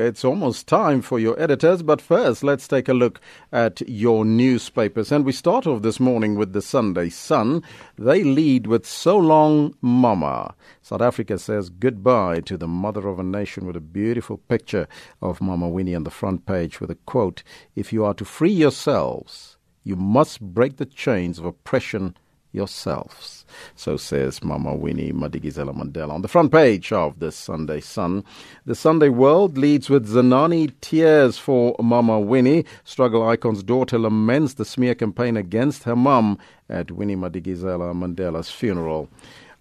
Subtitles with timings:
[0.00, 3.20] It's almost time for your editors, but first, let's take a look
[3.52, 5.12] at your newspapers.
[5.12, 7.62] And we start off this morning with the Sunday Sun.
[7.98, 10.54] They lead with So Long Mama.
[10.80, 14.88] South Africa says goodbye to the mother of a nation with a beautiful picture
[15.20, 17.42] of Mama Winnie on the front page with a quote
[17.76, 22.16] If you are to free yourselves, you must break the chains of oppression
[22.52, 23.44] yourselves.
[23.74, 26.10] So says Mama Winnie Madikizela Mandela.
[26.10, 28.24] On the front page of the Sunday Sun,
[28.66, 32.64] the Sunday World leads with Zenani tears for Mama Winnie.
[32.84, 39.08] Struggle icon's daughter laments the smear campaign against her mum at Winnie Madikizela Mandela's funeral.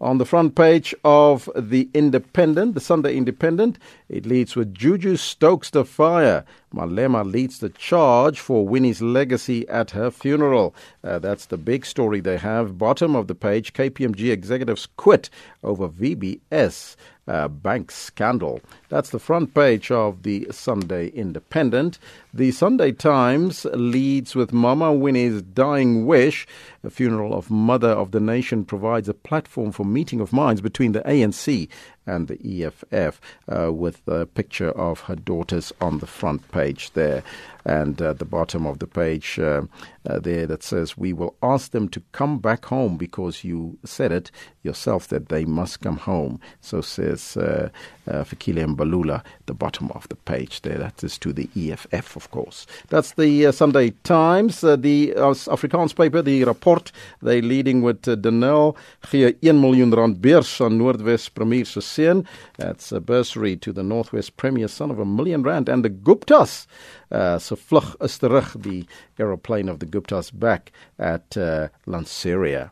[0.01, 3.77] On the front page of the Independent, the Sunday Independent,
[4.07, 6.45] it leads with Juju stokes the fire.
[6.73, 10.75] Malema leads the charge for Winnie's legacy at her funeral.
[11.03, 12.77] Uh, that's the big story they have.
[12.77, 15.29] Bottom of the page, KPMG executives quit
[15.63, 16.95] over VBS
[17.29, 18.59] uh, bank scandal.
[18.89, 21.99] That's the front page of the Sunday Independent.
[22.33, 26.47] The Sunday Times leads with Mama Winnie's dying wish.
[26.83, 30.93] A funeral of Mother of the Nation provides a platform for meeting of minds between
[30.93, 31.67] the ANC
[32.05, 37.23] and the EFF uh, with a picture of her daughters on the front page there.
[37.65, 39.63] And at the bottom of the page uh,
[40.07, 44.11] uh, there that says, We will ask them to come back home because you said
[44.11, 44.31] it
[44.63, 46.39] yourself that they must come home.
[46.61, 47.69] So says uh,
[48.07, 50.77] uh, Mbalula, the bottom of the page there.
[50.77, 52.65] That is to the EFF, of course.
[52.89, 54.63] That's the uh, Sunday Times.
[54.63, 56.81] Uh, the uh, Afrikaans paper, the Rapport,
[57.21, 58.75] they leading with uh, Denel,
[59.09, 62.25] gee 1 miljoen rand beurs aan Noordwes Premier se seun.
[62.57, 65.69] That's a bursary to the Northwest Premier, son of a million rand.
[65.69, 66.67] And the Guptas,
[67.11, 68.85] uh, so vlug is terug, the
[69.17, 72.71] aeroplane of the Guptas back at uh, Lanseria.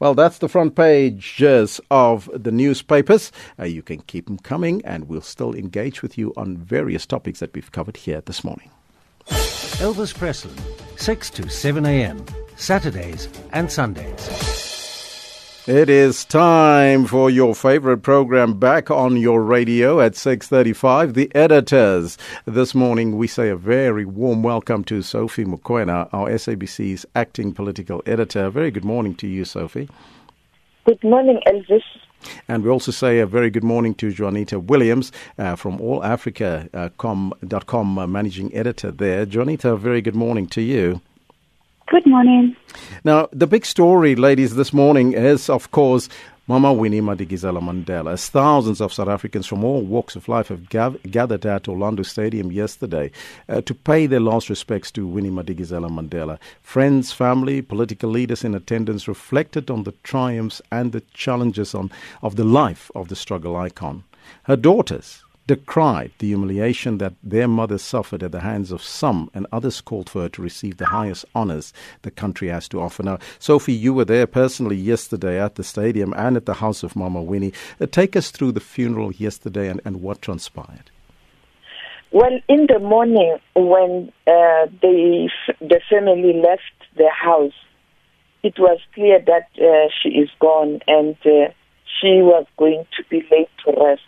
[0.00, 3.30] Well, that's the front pages of the newspapers.
[3.58, 7.40] Uh, you can keep them coming, and we'll still engage with you on various topics
[7.40, 8.70] that we've covered here this morning.
[9.26, 10.52] Elvis Presley,
[10.96, 12.24] 6 to 7 a.m.,
[12.56, 14.73] Saturdays and Sundays.
[15.66, 22.18] It is time for your favorite program back on your radio at 6:35 the editors.
[22.44, 28.02] This morning we say a very warm welcome to Sophie Mokoena our SABC's acting political
[28.04, 28.50] editor.
[28.50, 29.88] Very good morning to you Sophie.
[30.84, 31.80] Good morning Elvis.
[32.46, 38.02] And we also say a very good morning to Juanita Williams uh, from allafrica.com uh,
[38.02, 39.24] uh, managing editor there.
[39.24, 41.00] Juanita a very good morning to you
[41.86, 42.56] Good morning.
[43.04, 46.08] Now, the big story, ladies, this morning is, of course,
[46.46, 48.12] Mama Winnie Madikizela Mandela.
[48.12, 52.52] As thousands of South Africans from all walks of life have gathered at Orlando Stadium
[52.52, 53.10] yesterday
[53.48, 56.38] uh, to pay their last respects to Winnie Madikizela Mandela.
[56.62, 61.90] Friends, family, political leaders in attendance reflected on the triumphs and the challenges on,
[62.22, 64.04] of the life of the struggle icon.
[64.44, 69.46] Her daughters, decried the humiliation that their mother suffered at the hands of some, and
[69.52, 71.72] others called for her to receive the highest honors
[72.02, 73.02] the country has to offer.
[73.02, 76.96] Now, Sophie, you were there personally yesterday at the stadium and at the house of
[76.96, 77.52] Mama Winnie.
[77.80, 80.90] Uh, take us through the funeral yesterday and, and what transpired.
[82.10, 85.28] Well, in the morning when uh, the
[85.60, 86.62] the family left
[86.96, 87.58] the house,
[88.44, 91.52] it was clear that uh, she is gone and uh,
[92.00, 94.02] she was going to be laid to rest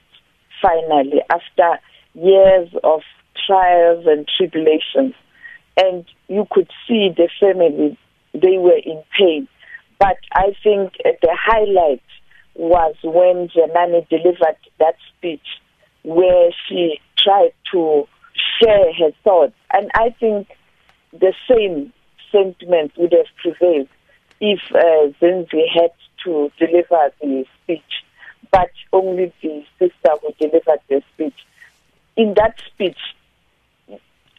[0.63, 1.81] finally after
[2.15, 3.03] years of
[3.47, 5.15] trials and tribulations.
[5.77, 7.99] And you could see the family,
[8.33, 9.49] they were in pain.
[9.99, 12.03] But I think the highlight
[12.55, 15.47] was when Zenani delivered that speech
[16.03, 18.07] where she tried to
[18.61, 19.55] share her thoughts.
[19.73, 20.49] And I think
[21.13, 21.93] the same
[22.33, 23.89] sentiment would have prevailed
[24.41, 25.91] if uh, Zinzi had
[26.25, 28.05] to deliver the speech
[28.57, 31.47] but only the sister who delivered the speech.
[32.17, 32.97] In that speech,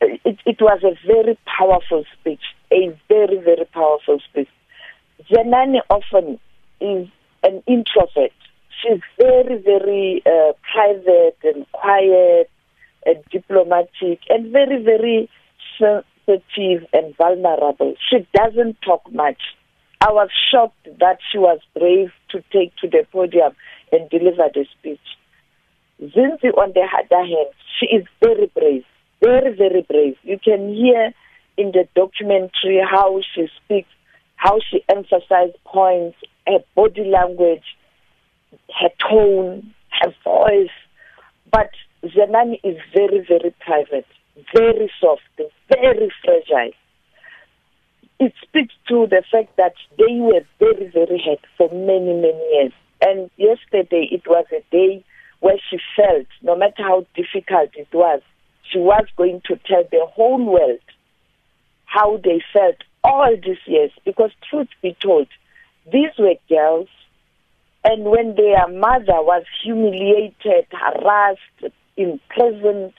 [0.01, 2.41] it, it was a very powerful speech,
[2.71, 4.49] a very, very powerful speech.
[5.29, 6.39] Zenani often
[6.81, 7.07] is
[7.43, 8.33] an introvert.
[8.81, 12.49] She's very, very uh, private and quiet
[13.05, 15.29] and diplomatic and very, very
[15.77, 17.93] sensitive and vulnerable.
[18.09, 19.41] She doesn't talk much.
[20.01, 23.53] I was shocked that she was brave to take to the podium
[23.91, 24.99] and deliver the speech.
[26.01, 27.49] Zinzi, on the other hand,
[27.79, 28.83] she is very brave,
[29.21, 30.15] very, very brave.
[30.23, 31.11] You can hear
[31.57, 33.89] in the documentary how she speaks,
[34.35, 37.63] how she emphasizes points, her body language,
[38.79, 40.69] her tone, her voice.
[41.51, 41.71] But
[42.03, 44.05] Zenani is very, very private,
[44.53, 45.23] very soft,
[45.69, 46.73] very fragile.
[48.19, 52.73] It speaks to the fact that they were very, very hurt for many, many years.
[53.01, 55.03] And yesterday it was a day
[55.39, 58.21] where she felt, no matter how difficult it was,
[58.71, 60.79] she was going to tell the whole world
[61.85, 63.91] how they felt all these years.
[64.03, 65.27] Because truth be told,
[65.91, 66.89] these were girls,
[67.83, 72.93] and when their mother was humiliated, harassed, imprisoned,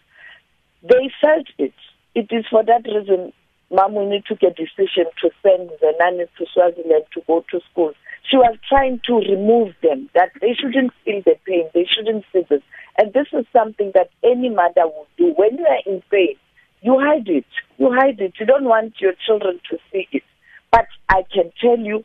[0.83, 1.75] they felt it.
[2.15, 3.33] It is for that reason
[3.71, 7.93] Mamuni took a decision to send the nannies to Swaziland to go to school.
[8.29, 12.45] She was trying to remove them, that they shouldn't feel the pain, they shouldn't feel
[12.49, 12.63] this.
[12.99, 15.33] And this is something that any mother would do.
[15.37, 16.35] When you are in pain,
[16.83, 17.47] you hide it.
[17.79, 18.35] You hide it.
[18.39, 20.23] You don't want your children to see it.
[20.71, 22.05] But I can tell you,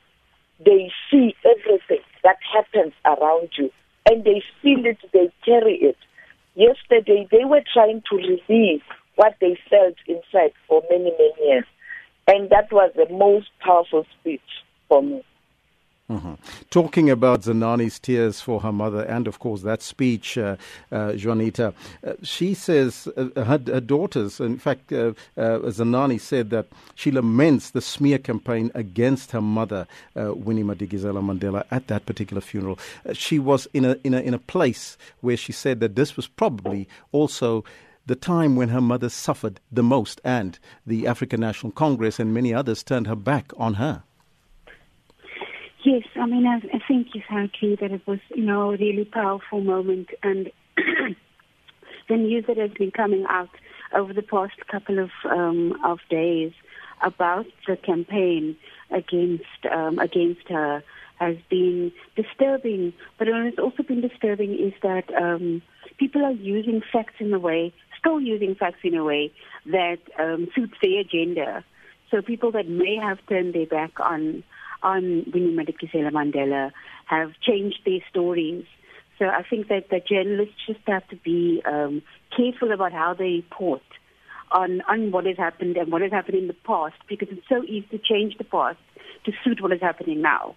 [0.63, 3.69] they see everything that happens around you.
[4.09, 5.97] And they feel it, they carry it.
[6.55, 8.83] Yesterday, they were trying to release
[9.15, 11.65] what they felt inside for many, many years.
[12.27, 14.41] And that was the most powerful speech
[14.87, 15.23] for me.
[16.09, 16.33] Mm-hmm.
[16.69, 20.57] Talking about Zenani's tears for her mother, and of course that speech, uh,
[20.91, 21.73] uh, Juanita,
[22.05, 27.09] uh, she says uh, her, her, daughters, in fact, uh, uh, Zenani said that she
[27.09, 32.77] laments the smear campaign against her mother, Winnie Madikizela Mandela, at that particular funeral.
[33.13, 36.27] she was in a, in, a, in a place where she said that this was
[36.27, 37.63] probably also
[38.05, 42.53] the time when her mother suffered the most, and the African National Congress and many
[42.53, 44.03] others turned her back on her.
[45.83, 49.61] Yes, I mean, I, I think exactly that it was, you know, a really powerful
[49.61, 53.49] moment, and the news that has been coming out
[53.93, 56.53] over the past couple of um, of days
[57.01, 58.55] about the campaign
[58.91, 60.83] against um, against her
[61.19, 62.93] has been disturbing.
[63.17, 65.61] But what has also been disturbing is that um,
[65.97, 69.31] people are using facts in a way still using facts in a way
[69.65, 71.63] that um, suits their agenda.
[72.11, 74.43] So people that may have turned their back on
[74.83, 76.71] on Winnie Madikizela Mandela
[77.05, 78.65] have changed their stories.
[79.19, 82.01] So I think that the journalists just have to be um,
[82.35, 83.81] careful about how they report
[84.51, 87.63] on on what has happened and what has happened in the past, because it's so
[87.63, 88.77] easy to change the past
[89.25, 90.55] to suit what is happening now.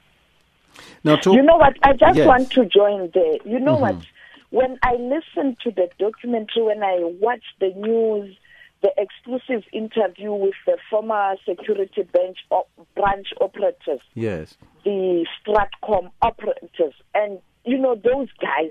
[1.04, 1.76] Now, to, you know what?
[1.82, 2.26] I just yes.
[2.26, 3.38] want to join there.
[3.44, 3.96] You know mm-hmm.
[3.96, 4.06] what?
[4.50, 8.36] When I listened to the documentary, when I watched the news,
[8.82, 16.94] the exclusive interview with the former security bench op- branch operatives, yes, the Stratcom operatives,
[17.14, 18.70] and you know those guys,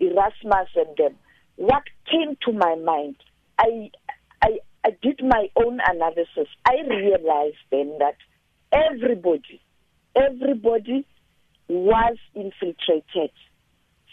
[0.00, 1.16] Erasmus and them.
[1.56, 3.16] What came to my mind,
[3.58, 3.90] I,
[4.40, 6.48] I, I did my own analysis.
[6.66, 8.16] I realized then that
[8.72, 9.60] everybody,
[10.16, 11.06] everybody
[11.68, 13.30] was infiltrated.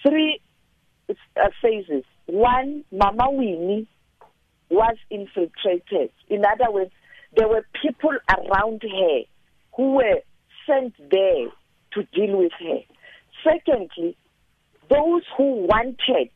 [0.05, 0.41] Three
[1.09, 1.13] uh,
[1.61, 2.03] phases.
[2.25, 3.87] One, Mama Winnie
[4.69, 6.11] was infiltrated.
[6.27, 6.91] In other words,
[7.35, 9.21] there were people around her
[9.75, 10.21] who were
[10.67, 11.47] sent there
[11.93, 12.79] to deal with her.
[13.43, 14.15] Secondly,
[14.89, 16.29] those who wanted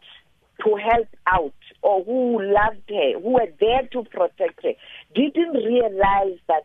[0.63, 4.73] to help out or who loved her, who were there to protect her,
[5.15, 6.63] didn't realize that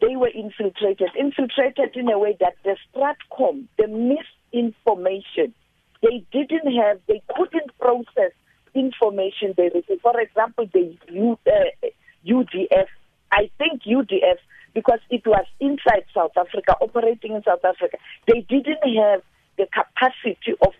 [0.00, 1.10] they were infiltrated.
[1.18, 5.54] Infiltrated in a way that the Stratcom, the misinformation,
[6.02, 8.32] they didn't have, they couldn't process
[8.78, 10.02] information they received.
[10.02, 11.86] For example, the U, uh,
[12.26, 12.86] UDF,
[13.32, 14.38] I think UDF,
[14.74, 19.22] because it was inside South Africa, operating in South Africa, they didn't have
[19.56, 20.72] the capacity of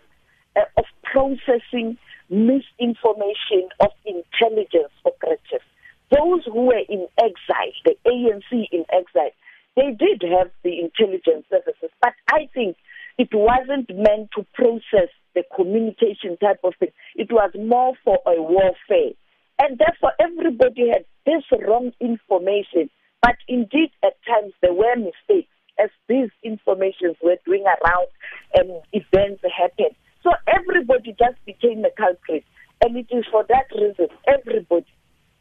[0.55, 1.97] uh, of processing
[2.29, 5.65] misinformation of intelligence operatives.
[6.11, 9.31] Those who were in exile, the ANC in exile,
[9.75, 12.77] they did have the intelligence services, but I think
[13.17, 16.89] it wasn't meant to process the communication type of thing.
[17.15, 19.15] It was more for a warfare.
[19.59, 22.89] And therefore, everybody had this wrong information.
[23.21, 28.07] But indeed, at times, there were mistakes as these informations were doing around
[28.53, 29.95] and events happened.
[30.23, 32.43] So everybody just became a culprit.
[32.81, 34.85] And it is for that reason everybody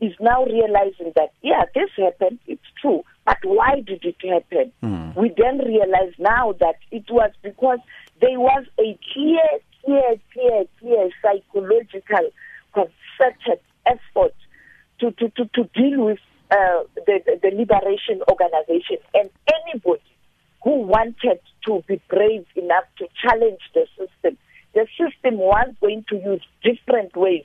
[0.00, 4.73] is now realizing that, yeah, this happened, it's true, but why did it happen?
[4.83, 5.17] Mm.
[5.17, 7.78] We then realize now that it was because
[8.21, 9.49] there was a clear,
[9.85, 12.30] clear, clear, clear psychological
[12.73, 14.35] concerted effort
[15.00, 16.18] to, to, to, to deal with
[16.50, 19.30] uh, the, the, the liberation organization and
[19.66, 20.02] anybody
[20.64, 24.37] who wanted to be brave enough to challenge the system.
[24.75, 27.44] The system was going to use different ways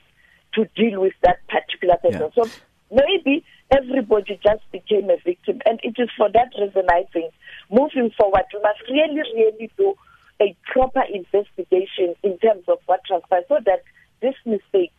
[0.54, 2.30] to deal with that particular person.
[2.36, 2.44] Yeah.
[2.44, 2.50] So
[2.90, 5.60] maybe everybody just became a victim.
[5.66, 7.32] And it is for that reason, I think,
[7.70, 9.94] moving forward, we must really, really do
[10.40, 13.82] a proper investigation in terms of what transpired so that
[14.20, 14.92] this mistake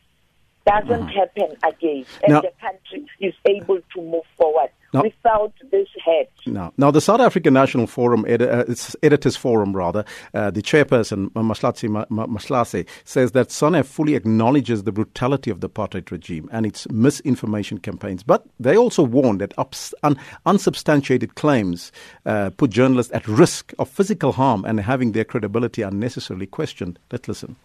[0.66, 1.14] doesn't mm.
[1.14, 6.28] happen again and now, the country is able to move forward now, without this had.
[6.46, 8.64] Now, now the South African National Forum, edi- uh,
[9.04, 15.50] Editors Forum rather, uh, the chairperson, Mahlatsi Mahlase, says that SANEF fully acknowledges the brutality
[15.50, 18.24] of the apartheid regime and its misinformation campaigns.
[18.24, 21.92] But they also warn that ups- un- unsubstantiated claims
[22.26, 27.00] uh, put journalists at risk of physical harm and having their credibility unnecessarily questioned.
[27.12, 27.56] Let's listen.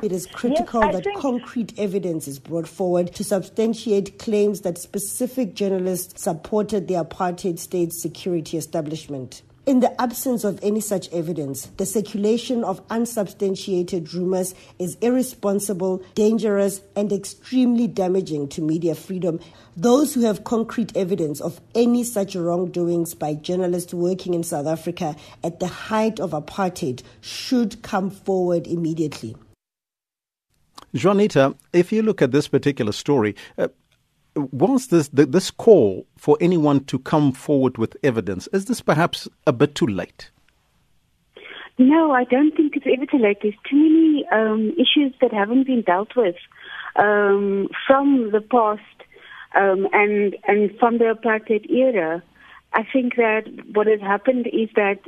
[0.00, 4.78] It is critical Yes, that think- concrete evidence is brought forward to substantiate claims that
[4.78, 9.42] specific journalists supported the apartheid state security establishment.
[9.66, 16.80] In the absence of any such evidence, the circulation of unsubstantiated rumors is irresponsible, dangerous,
[16.94, 19.40] and extremely damaging to media freedom.
[19.76, 25.16] Those who have concrete evidence of any such wrongdoings by journalists working in South Africa
[25.42, 29.34] at the height of apartheid should come forward immediately.
[30.92, 33.68] Juanita, if you look at this particular story, uh,
[34.34, 38.48] was this th- this call for anyone to come forward with evidence?
[38.52, 40.30] Is this perhaps a bit too late?
[41.78, 43.38] No, I don't think it's ever too late.
[43.42, 46.36] There's too many um, issues that haven't been dealt with
[46.96, 48.82] um, from the past
[49.54, 52.22] um, and and from the apartheid era.
[52.72, 55.00] I think that what has happened is that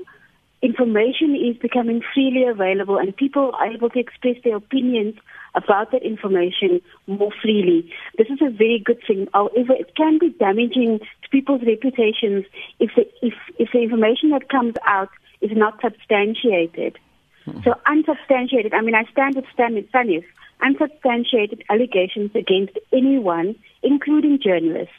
[0.63, 5.15] information is becoming freely available and people are able to express their opinions
[5.55, 7.93] about that information more freely.
[8.19, 9.29] This is a very good thing.
[9.33, 12.45] However, it can be damaging to people's reputations
[12.79, 16.99] if the, if, if the information that comes out is not substantiated.
[17.45, 17.61] Hmm.
[17.65, 20.25] So unsubstantiated, I mean, I stand with Stan SANEF,
[20.63, 24.95] unsubstantiated allegations against anyone, including journalists,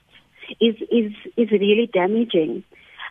[0.60, 2.64] is, is, is really damaging.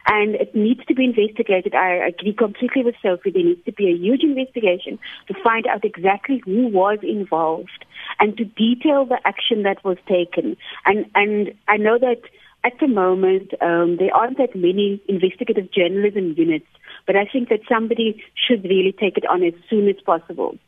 [0.06, 1.74] And it needs to be investigated.
[1.74, 3.30] I agree completely with Sophie.
[3.30, 7.84] There needs to be a huge investigation to find out exactly who was involved
[8.18, 10.56] and to detail the action that was taken.
[10.86, 12.22] And, and I know that
[12.64, 16.66] at the moment, um, there aren't that many investigative journalism units,
[17.06, 20.58] but I think that somebody should really take it on as soon as possible.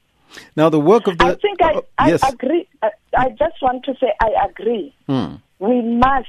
[0.57, 2.67] Now, the work of the I think I, oh, I yes, agree.
[2.83, 4.95] I, I just want to say I agree.
[5.07, 5.35] Hmm.
[5.59, 6.29] We must,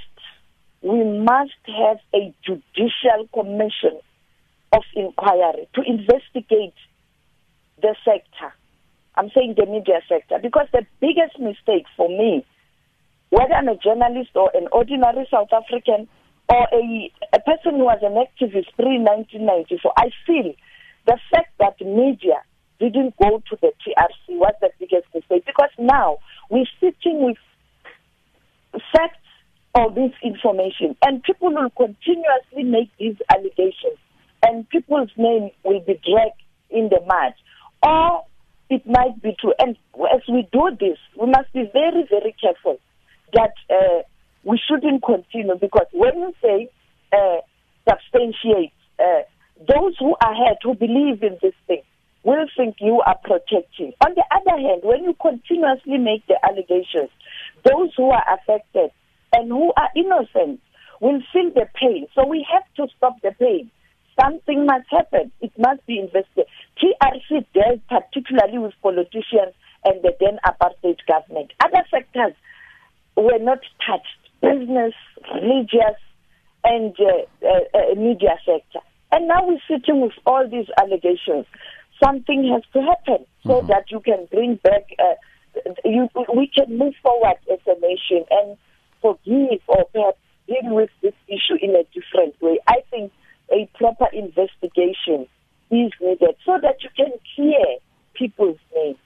[0.83, 3.99] we must have a judicial commission
[4.73, 6.75] of inquiry to investigate
[7.81, 8.53] the sector.
[9.15, 12.45] I'm saying the media sector because the biggest mistake for me,
[13.29, 16.07] whether I'm a journalist or an ordinary South African
[16.49, 20.53] or a, a person who was an activist pre 1994, I feel
[21.05, 22.43] the fact that media
[22.79, 26.17] didn't go to the TRC was the biggest mistake because now
[26.49, 27.37] we're sitting with
[28.91, 29.23] facts
[29.75, 30.96] or this information.
[31.06, 33.98] And people will continuously make these allegations.
[34.46, 37.34] And people's name will be dragged in the mud.
[37.82, 38.25] Or
[38.70, 39.53] it might be true.
[39.60, 39.77] And
[40.13, 42.77] as we do this we must be very very careful
[43.34, 44.01] that uh,
[44.44, 45.56] we shouldn't continue.
[45.60, 46.70] Because when you say
[47.12, 47.38] uh,
[47.88, 49.24] substantiate uh,
[49.60, 51.82] those who are ahead who believe in this thing
[52.24, 53.94] will think you are protecting.
[54.06, 57.10] On the other hand, when you continuously make the allegations,
[57.63, 58.92] those who are affected
[59.33, 60.61] and who are innocent
[61.01, 62.07] will feel the pain.
[62.15, 63.69] So we have to stop the pain.
[64.19, 65.31] Something must happen.
[65.41, 66.49] It must be investigated.
[66.77, 71.51] TRC dealt particularly with politicians and the then apartheid government.
[71.63, 72.33] Other sectors
[73.17, 74.21] were not touched.
[74.41, 74.93] Business,
[75.33, 75.97] religious,
[76.63, 78.79] and uh, uh, uh, media sector.
[79.11, 81.45] And now we're sitting with all these allegations.
[82.03, 86.93] Something has to happen so that you can bring back, uh, you, we can move
[87.01, 88.57] forward as a nation and
[89.03, 90.17] forgive or perhaps
[90.48, 92.60] deal with this issue in a different way.
[92.67, 93.12] I think
[93.51, 95.27] a proper investigation
[95.69, 97.65] is needed so that you can clear
[98.13, 98.98] people's names.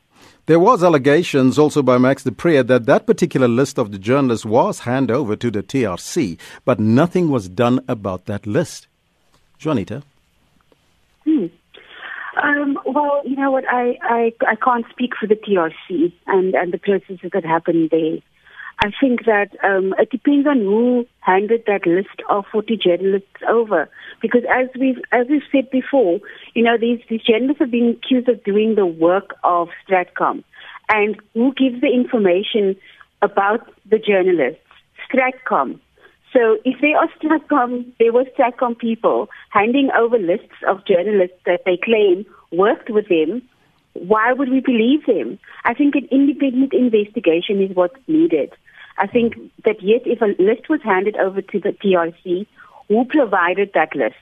[0.46, 4.46] there was allegations also by Max du Preez that that particular list of the journalists
[4.46, 8.88] was handed over to the TRC, but nothing was done about that list.
[9.64, 10.04] Juanita.
[11.26, 11.48] Hmm.
[12.42, 13.66] Um, well, you know what?
[13.70, 18.20] I, I I can't speak for the TRC and and the processes that happened there.
[18.80, 23.90] I think that um, it depends on who handed that list of 40 journalists over.
[24.22, 26.20] Because as we've as we've said before,
[26.54, 30.44] you know these these journalists have been accused of doing the work of Stratcom,
[30.90, 32.76] and who gives the information
[33.22, 34.62] about the journalists?
[35.10, 35.80] Stratcom.
[36.34, 41.62] So if they are Stratcom, they were Stratcom people handing over lists of journalists that
[41.66, 43.42] they claim worked with them.
[43.94, 45.40] Why would we believe them?
[45.66, 48.54] I think an independent investigation is what's needed.
[48.98, 49.36] I think
[49.66, 52.48] that yes, if a list was handed over to the TRC,
[52.88, 54.16] who provided that list?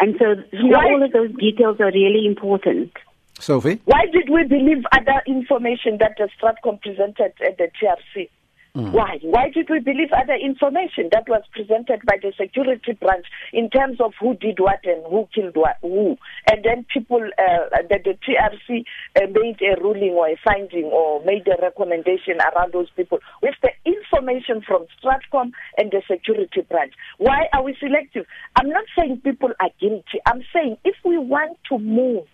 [0.00, 2.92] And so you know, Why- all of those details are really important.
[3.38, 3.80] Sophie?
[3.84, 8.28] Why did we believe other information that the Stratcom presented at the TRC?
[8.76, 8.90] Mm.
[8.90, 9.18] Why?
[9.22, 14.00] Why did we believe other information that was presented by the security branch in terms
[14.00, 16.16] of who did what and who killed what, who?
[16.50, 18.82] And then people, uh, that the TRC
[19.14, 23.54] uh, made a ruling or a finding or made a recommendation around those people with
[23.62, 26.94] the information from Stratcom and the security branch.
[27.18, 28.26] Why are we selective?
[28.56, 30.18] I'm not saying people are guilty.
[30.26, 32.24] I'm saying if we want to move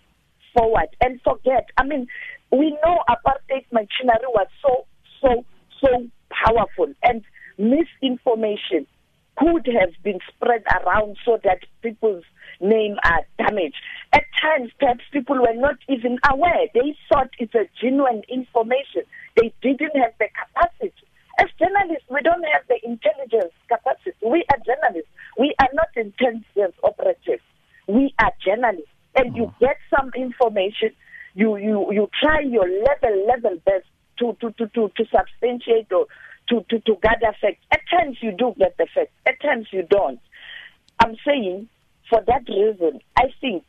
[0.57, 2.07] forward and forget, I mean,
[2.51, 4.87] we know apartheid machinery was so,
[5.21, 5.45] so,
[5.79, 6.09] so
[6.45, 7.23] powerful and
[7.57, 8.87] misinformation
[9.37, 12.23] could have been spread around so that people's
[12.59, 13.77] name are damaged.
[14.13, 16.67] At times, perhaps people were not even aware.
[16.73, 19.03] They thought it's a genuine information.
[19.37, 20.93] They didn't have the capacity.
[21.39, 24.13] As journalists, we don't have the intelligence capacity.
[24.21, 25.09] We are journalists.
[25.39, 27.43] We are not intelligence operatives.
[27.87, 28.91] We are journalists.
[29.15, 29.65] And you mm-hmm.
[29.65, 30.91] get some information,
[31.33, 33.85] you, you, you try your level, level best
[34.19, 36.05] to, to, to, to, to substantiate or
[36.51, 37.63] to, to, to gather facts.
[37.71, 40.19] At times you do get the facts, at times you don't.
[40.99, 41.69] I'm saying
[42.09, 43.63] for that reason, I think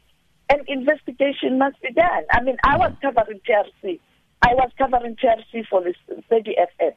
[0.50, 2.24] an investigation must be done.
[2.30, 4.00] I mean, I was covering TRC.
[4.42, 5.96] I was covering TRC for this
[6.28, 6.92] 30 FM.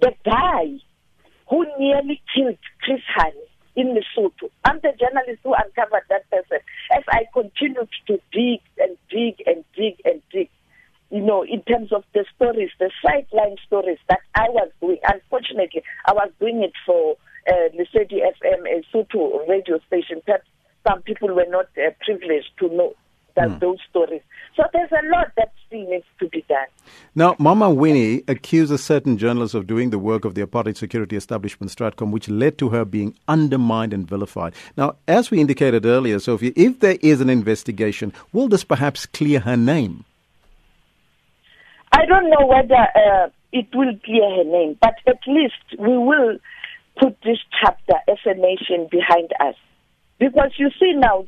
[0.00, 0.80] The guy
[1.50, 3.44] who nearly killed Chris Hani
[3.76, 6.58] in Lesotho, I'm the journalist who uncovered that person.
[6.96, 10.48] As I continued to dig and dig and dig and dig,
[11.10, 14.98] you know, in terms of the stories, the sideline stories that I was doing.
[15.04, 17.16] Unfortunately, I was doing it for
[17.48, 20.20] uh, Lesedi FM, a Sotho radio station.
[20.24, 20.46] Perhaps
[20.86, 22.94] some people were not uh, privileged to know
[23.36, 23.60] that, mm.
[23.60, 24.20] those stories.
[24.56, 26.66] So there's a lot that still needs to be done.
[27.14, 31.72] Now, Mama Winnie accuses certain journalists of doing the work of the apartheid security establishment,
[31.72, 34.54] Stratcom, which led to her being undermined and vilified.
[34.76, 39.40] Now, as we indicated earlier, Sophie, if there is an investigation, will this perhaps clear
[39.40, 40.04] her name?
[41.92, 46.38] I don't know whether uh, it will clear her name, but at least we will
[47.00, 49.54] put this chapter as a nation behind us.
[50.18, 51.26] Because you see now,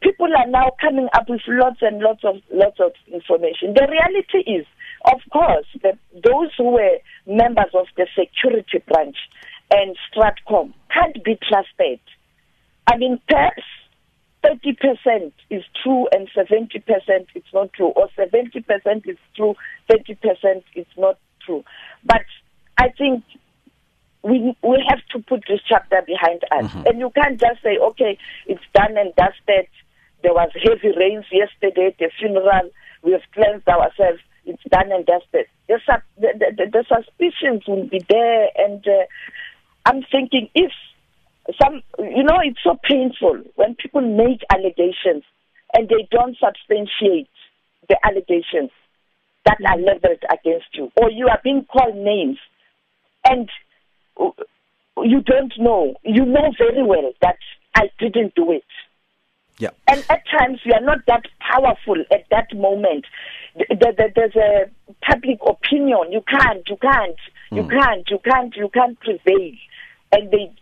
[0.00, 3.74] people are now coming up with lots and lots of lots of information.
[3.74, 4.66] The reality is,
[5.04, 9.16] of course, that those who were members of the security branch
[9.70, 12.00] and Stratcom can't be trusted.
[12.86, 13.62] I mean, perhaps
[14.48, 16.82] 30% is true and 70%
[17.34, 19.54] is not true, or 70% is true,
[19.90, 21.64] 30% is not true.
[22.04, 22.24] But
[22.78, 23.24] I think
[24.22, 26.70] we we have to put this chapter behind us.
[26.70, 26.86] Mm-hmm.
[26.86, 29.68] And you can't just say, okay, it's done and dusted.
[30.22, 32.70] There was heavy rains yesterday at the funeral.
[33.02, 34.20] We have cleansed ourselves.
[34.44, 35.46] It's done and dusted.
[35.68, 35.78] The,
[36.18, 38.48] the, the, the suspicions will be there.
[38.56, 39.04] And uh,
[39.86, 40.72] I'm thinking if
[41.60, 45.24] some, you know, it's so painful when people make allegations
[45.74, 47.28] and they don't substantiate
[47.88, 48.70] the allegations
[49.44, 52.38] that are leveled against you, or you are being called names,
[53.24, 53.48] and
[54.18, 55.94] you don't know.
[56.02, 57.38] You know very well that
[57.74, 58.64] I didn't do it.
[59.58, 59.70] Yeah.
[59.88, 63.06] And at times you are not that powerful at that moment.
[63.56, 64.70] There's a
[65.02, 66.12] public opinion.
[66.12, 67.16] You can't, you can't,
[67.50, 67.70] you mm.
[67.70, 69.52] can't, you can't, you can't prevail.
[70.12, 70.52] And they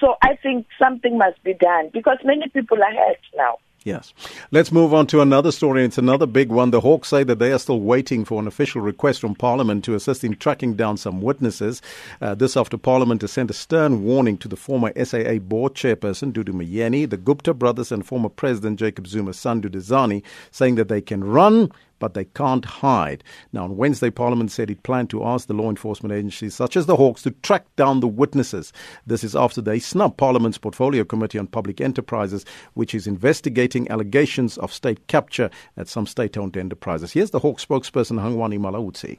[0.00, 3.58] so I think something must be done because many people are hurt now.
[3.86, 4.12] Yes.
[4.50, 5.84] Let's move on to another story.
[5.84, 6.72] It's another big one.
[6.72, 9.94] The Hawks say that they are still waiting for an official request from Parliament to
[9.94, 11.80] assist in tracking down some witnesses.
[12.20, 16.32] Uh, this after Parliament has sent a stern warning to the former SAA board chairperson,
[16.32, 21.00] Dudu Myeni, the Gupta brothers, and former President Jacob Zuma's son, Duduzane, saying that they
[21.00, 23.22] can run but they can't hide.
[23.52, 26.86] Now, on Wednesday, Parliament said it planned to ask the law enforcement agencies, such as
[26.86, 28.72] the Hawks, to track down the witnesses.
[29.06, 34.58] This is after they snubbed Parliament's Portfolio Committee on Public Enterprises, which is investigating allegations
[34.58, 37.12] of state capture at some state owned enterprises.
[37.12, 39.18] Here's the Hawks spokesperson, Hangwani Mulaudzi.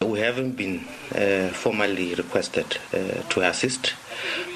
[0.00, 3.94] We haven't been uh, formally requested uh, to assist.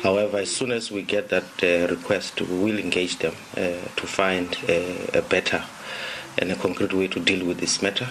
[0.02, 3.60] However, as soon as we get that uh, request, we will engage them uh,
[3.96, 5.62] to find uh, a better
[6.38, 8.10] and a concrete way to deal with this matter.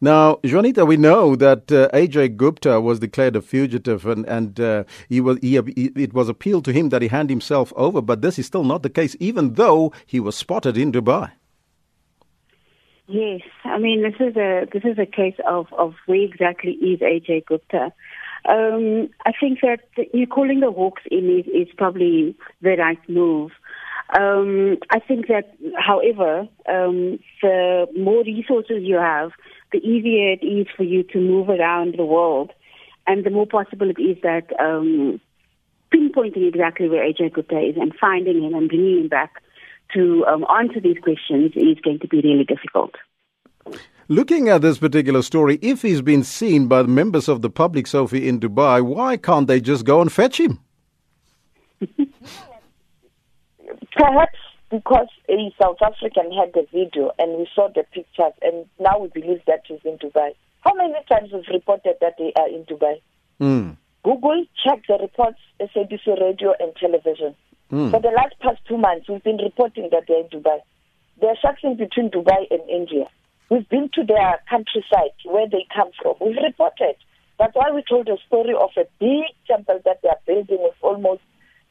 [0.00, 4.84] Now, Juanita, we know that uh, Ajay Gupta was declared a fugitive, and, and uh,
[5.08, 8.02] he was, he, it was appealed to him that he hand himself over.
[8.02, 11.32] But this is still not the case, even though he was spotted in Dubai.
[13.08, 16.98] Yes, I mean this is a this is a case of of where exactly is
[16.98, 17.92] Ajay Gupta.
[18.48, 19.80] Um, I think that
[20.12, 23.52] you calling the Hawks in is, is probably the right move.
[24.10, 29.32] Um, I think that, however, um, the more resources you have,
[29.72, 32.52] the easier it is for you to move around the world,
[33.06, 35.20] and the more possible it is that um,
[35.92, 39.42] pinpointing exactly where Ajay Gupta is and finding him and bringing him back
[39.94, 42.94] to um, answer these questions is going to be really difficult.
[44.08, 47.88] Looking at this particular story, if he's been seen by the members of the public,
[47.88, 50.60] Sophie, in Dubai, why can't they just go and fetch him?
[53.96, 54.38] Perhaps
[54.70, 59.08] because a South African had the video and we saw the pictures, and now we
[59.08, 60.34] believe that he's in Dubai.
[60.60, 63.00] How many times we've reported that they are in Dubai?
[63.40, 63.76] Mm.
[64.04, 67.34] Google, check the reports, SABC radio and television.
[67.72, 67.90] Mm.
[67.90, 70.60] For the last past two months, we've been reporting that they're in Dubai.
[71.20, 73.06] They're shuttling between Dubai and India.
[73.48, 76.14] We've been to their countryside where they come from.
[76.20, 76.96] We've reported.
[77.38, 80.74] That's why we told the story of a big temple that they are building with
[80.82, 81.22] almost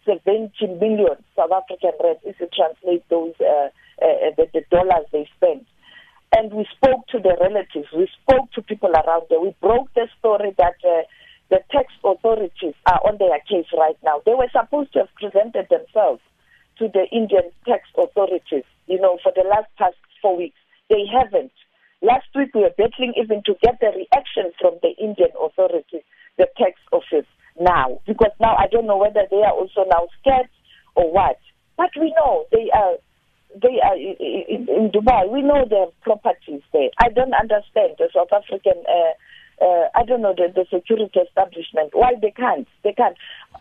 [0.05, 3.69] 70 million South African rand if you translate those uh,
[4.01, 5.65] uh, the, the dollars they spend.
[6.35, 7.87] And we spoke to the relatives.
[7.95, 9.39] We spoke to people around there.
[9.39, 11.03] We broke the story that uh,
[11.49, 14.21] the tax authorities are on their case right now.
[14.25, 16.21] They were supposed to have presented themselves
[16.79, 20.59] to the Indian tax authorities, you know, for the last past four weeks.
[20.89, 21.53] They haven't.
[22.01, 26.03] Last week we were battling even to get the reaction from the Indian authorities,
[26.37, 26.75] the tax
[27.59, 30.49] now, because now I don't know whether they are also now scared
[30.95, 31.39] or what.
[31.77, 32.95] But we know they are
[33.61, 35.29] they are in, in Dubai.
[35.31, 36.89] We know have properties there.
[36.99, 38.83] I don't understand the South African.
[38.87, 39.13] Uh,
[39.63, 42.67] uh, I don't know the, the security establishment why they can't.
[42.83, 43.15] They can't.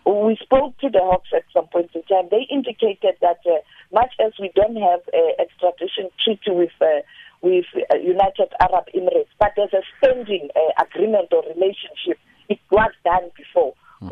[0.05, 2.29] We spoke to the Hawks at some point in time.
[2.31, 7.07] They indicated that uh, much as we don't have an extradition treaty with uh,
[7.43, 12.19] with uh, United Arab Emirates, but there's a standing uh, agreement or relationship.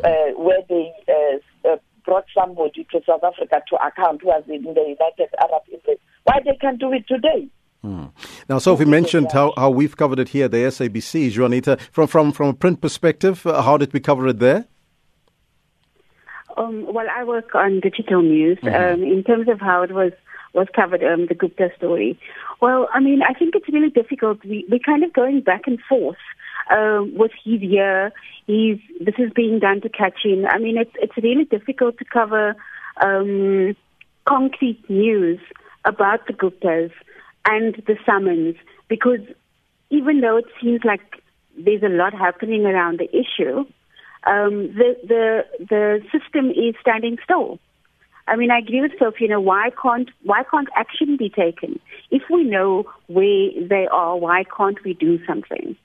[0.03, 1.63] It was done before, mm-hmm.
[1.63, 5.63] where they brought somebody to South Africa to account who was in the United Arab
[5.71, 5.99] Emirates.
[6.23, 7.47] Why they can't do it today?
[7.81, 8.05] Hmm.
[8.47, 11.37] Now, Sophie mentioned how, how we've covered it here, the SABC.
[11.37, 14.65] Juanita, from, from, from a print perspective, uh, how did we cover it there?
[16.55, 18.57] Um, well, I work on digital news.
[18.59, 19.03] Mm-hmm.
[19.03, 20.11] Um, in terms of how it was
[20.53, 22.19] was covered, um, the Gupta story.
[22.61, 24.45] Well, I mean, I think it's really difficult.
[24.45, 26.15] We, we're kind of going back and forth
[26.71, 28.11] um, with his year.
[28.45, 30.45] He's this is being done to catch him.
[30.49, 32.55] I mean, it's it's really difficult to cover
[33.01, 33.75] um,
[34.25, 35.39] concrete news
[35.85, 36.91] about the Guptas
[37.45, 38.55] and the summons
[38.87, 39.19] because
[39.89, 41.01] even though it seems like
[41.57, 43.59] there's a lot happening around the issue,
[44.25, 47.59] um, the the the system is standing still.
[48.25, 49.25] I mean, I agree with Sophie.
[49.25, 51.79] You know, why can't why can't action be taken?
[52.09, 55.75] If we know where they are, why can't we do something?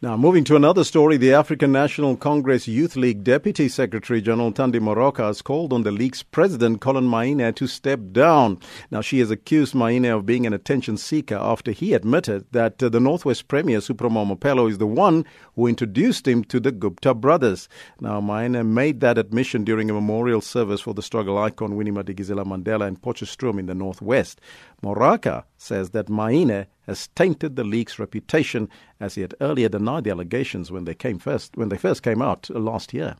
[0.00, 4.78] Now, moving to another story, the African National Congress Youth League Deputy Secretary General Thandi
[4.78, 8.60] Moraka has called on the league's president, Collen Maine, to step down.
[8.92, 12.88] Now, she has accused Maine of being an attention seeker after he admitted that uh,
[12.88, 15.24] the Northwest Premier, Supra Mahumapelo, is the one
[15.56, 17.68] who introduced him to the Gupta brothers.
[18.00, 22.44] Now, Maine made that admission during a memorial service for the struggle icon Winnie Madikizela
[22.44, 24.40] Mandela in Potchefstroom in the Northwest.
[24.82, 28.68] Moraka says that Maine has tainted the league's reputation
[29.00, 32.22] as he had earlier denied the allegations when they came first when they first came
[32.22, 33.16] out last year.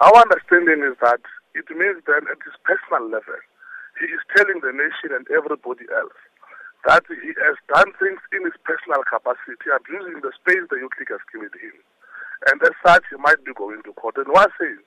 [0.00, 1.20] Our understanding is that
[1.54, 3.36] it means that at his personal level,
[4.00, 6.16] he is telling the nation and everybody else
[6.84, 11.10] that he has done things in his personal capacity, abusing the space the youth league
[11.10, 11.76] has given him.
[12.52, 14.16] And as such, he might be going to court.
[14.20, 14.78] And one saying,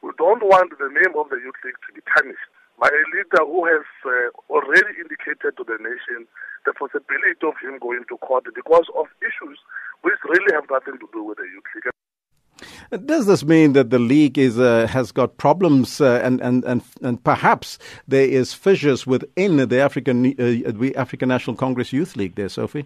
[0.00, 2.51] we don't want the name of the youth league to be tarnished
[2.82, 4.10] by a leader who has uh,
[4.52, 6.26] already indicated to the nation
[6.66, 9.58] the possibility of him going to court because of issues
[10.02, 13.06] which really have nothing to do with the youth league.
[13.06, 16.82] Does this mean that the league is uh, has got problems uh, and, and, and
[17.02, 22.34] and perhaps there is fissures within the African uh, the African National Congress Youth League
[22.34, 22.84] there, Sophie?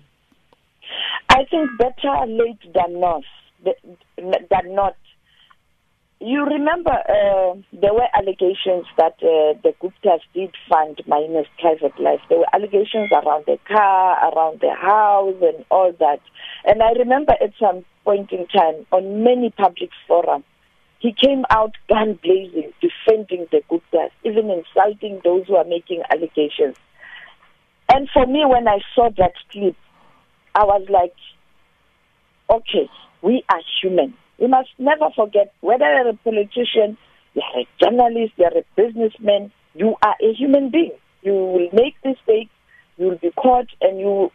[1.31, 3.25] I think better late than not.
[3.65, 4.97] Than not
[6.21, 12.21] you remember uh, there were allegations that uh, the Guptas did fund Maine's private life.
[12.29, 16.21] There were allegations around the car, around the house, and all that.
[16.65, 20.45] And I remember at some point in time, on many public forums,
[21.01, 26.77] he came out gun blazing, defending the Guptas, even insulting those who are making allegations.
[27.93, 29.77] And for me, when I saw that clip,
[30.55, 31.15] I was like,
[32.49, 32.89] okay,
[33.21, 36.99] we are human we must never forget whether you're a politician,
[37.35, 40.93] you're a journalist, you're a businessman, you are a human being.
[41.23, 42.53] You will make mistakes,
[42.97, 44.31] you will be caught, and you,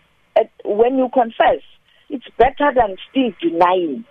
[0.65, 1.61] when you confess,
[2.09, 4.05] it's better than still denying.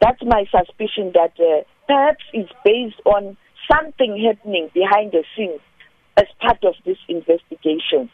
[0.00, 3.36] That's my suspicion that uh, perhaps it's based on
[3.70, 5.60] something happening behind the scenes
[6.16, 8.10] as part of this investigation.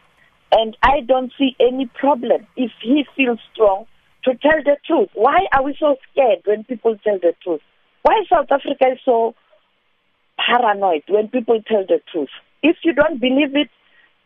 [0.52, 3.86] And I don't see any problem if he feels strong
[4.28, 5.08] to tell the truth.
[5.14, 7.62] Why are we so scared when people tell the truth?
[8.02, 9.34] Why South Africa is so
[10.36, 12.28] paranoid when people tell the truth?
[12.62, 13.70] If you don't believe it,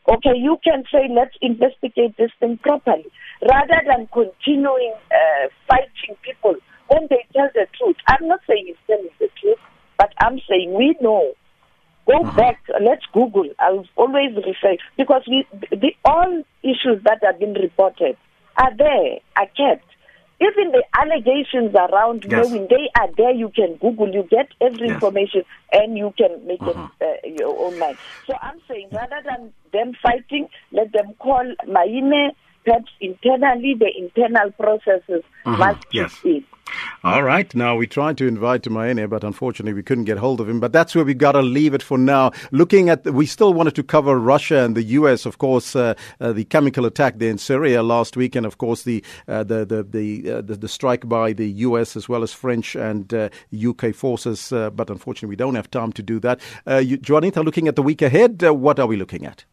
[0.08, 3.06] Okay, you can say, let's investigate this thing properly,
[3.40, 6.56] rather than continuing uh, fighting people
[6.88, 7.94] when they tell the truth.
[8.08, 9.58] I'm not saying he's telling the truth,
[9.98, 11.34] but I'm saying we know.
[12.08, 12.36] Go mm-hmm.
[12.36, 13.48] back, let's Google.
[13.60, 18.16] I'll always refer, because we, the, all issues that have been reported
[18.56, 19.86] are there, are kept.
[20.42, 22.32] Even the allegations around yes.
[22.32, 24.94] knowing they are there, you can Google, you get every yes.
[24.96, 26.86] information, and you can make mm-hmm.
[27.00, 27.96] it uh, your own mind.
[28.26, 32.32] So I'm saying rather than them fighting, let them call Maine,
[32.64, 35.58] perhaps internally, the internal processes mm-hmm.
[35.58, 36.18] must yes.
[36.24, 36.44] in.
[37.04, 37.52] All right.
[37.54, 40.60] Now, we tried to invite Tumaini, but unfortunately we couldn't get hold of him.
[40.60, 42.30] But that's where we got to leave it for now.
[42.50, 45.94] Looking at, the, we still wanted to cover Russia and the U.S., of course, uh,
[46.20, 49.64] uh, the chemical attack there in Syria last week, and of course the uh, the
[49.64, 51.96] the the, uh, the, the strike by the U.S.
[51.96, 53.12] as well as French and
[53.50, 53.90] U.K.
[53.90, 54.52] Uh, forces.
[54.52, 56.40] Uh, but unfortunately, we don't have time to do that.
[56.66, 59.44] You, Juanita, looking at the week ahead, what are we looking at?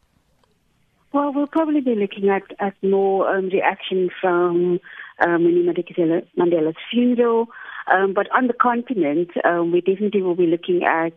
[1.12, 4.80] Well, we'll probably be looking at, at more um, reaction from
[5.26, 5.66] um, Winnie
[6.38, 7.48] Mandela's funeral.
[7.92, 11.14] Um, but on the continent, um, we definitely will be looking at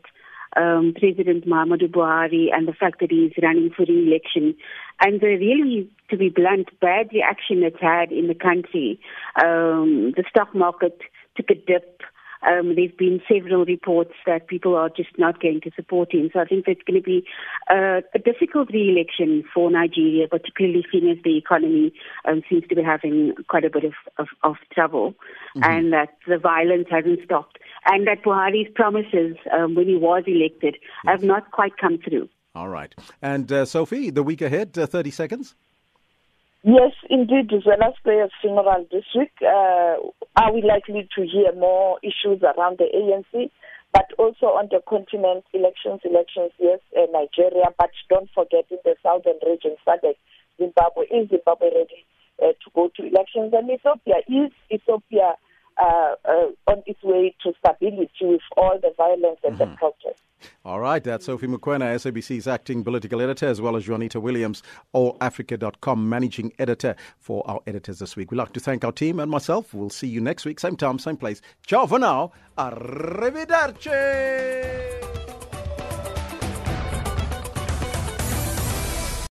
[0.57, 4.55] um, President Muhammadu Buhari and the fact that he's running for re-election.
[5.01, 9.01] And the really, to be blunt, bad reaction it's had in the country.
[9.43, 10.99] Um, the stock market
[11.37, 12.01] took a dip.
[12.47, 16.31] Um, there's been several reports that people are just not going to support him.
[16.33, 17.25] So I think it's going to be
[17.71, 21.93] uh, a difficult re-election for Nigeria, particularly seeing as the economy
[22.25, 25.15] um, seems to be having quite a bit of, of, of trouble
[25.57, 25.63] mm-hmm.
[25.65, 30.77] and that the violence hasn't stopped and that Buhari's promises um, when he was elected
[31.07, 32.29] have not quite come through.
[32.55, 32.95] All right.
[33.21, 35.55] And uh, Sophie, the week ahead, uh, 30 seconds?
[36.65, 39.33] Yes, indeed, Zola Skweyiya's funeral this week.
[39.43, 39.99] Uh,
[40.37, 43.51] are we likely to hear more issues around the ANC?
[43.93, 47.67] But also on the continent, elections, elections, yes, uh, Nigeria.
[47.77, 50.15] But don't forget in the southern region, SADC,
[50.57, 52.07] Zimbabwe, is Zimbabwe ready
[52.41, 53.53] uh, to go to elections?
[53.53, 55.35] And Ethiopia, is Ethiopia
[55.77, 59.73] uh, uh, on its way to stability with all the violence and mm-hmm.
[59.73, 60.23] the protests?
[60.65, 64.63] All right, that's Sophie Mokoena, SABC's acting political editor, as well as Juanita Williams,
[64.95, 68.31] allafrica.com managing editor for our editors this week.
[68.31, 69.75] We'd like to thank our team and myself.
[69.75, 71.43] We'll see you next week, same time, same place.
[71.67, 72.33] Ciao for now.
[72.59, 73.93] Arrivederci.